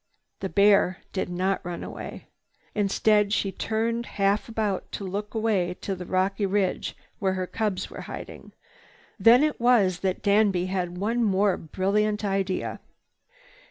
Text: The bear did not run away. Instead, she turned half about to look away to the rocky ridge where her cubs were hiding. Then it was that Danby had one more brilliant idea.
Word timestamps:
The 0.39 0.49
bear 0.49 0.97
did 1.13 1.29
not 1.29 1.63
run 1.63 1.83
away. 1.83 2.25
Instead, 2.73 3.31
she 3.31 3.51
turned 3.51 4.07
half 4.17 4.49
about 4.49 4.91
to 4.93 5.03
look 5.05 5.35
away 5.35 5.75
to 5.81 5.93
the 5.93 6.07
rocky 6.07 6.47
ridge 6.47 6.97
where 7.19 7.33
her 7.33 7.45
cubs 7.45 7.91
were 7.91 8.01
hiding. 8.01 8.51
Then 9.19 9.43
it 9.43 9.59
was 9.61 9.99
that 9.99 10.23
Danby 10.23 10.65
had 10.65 10.97
one 10.97 11.23
more 11.23 11.55
brilliant 11.55 12.25
idea. 12.25 12.79